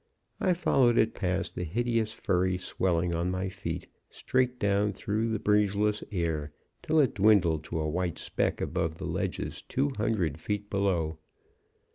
[0.39, 5.37] I followed it past the hideous furry swelling on my feet, straight down through the
[5.37, 10.71] breezeless air, till it dwindled to a white speck above the ledges two hundred feet
[10.71, 11.19] below.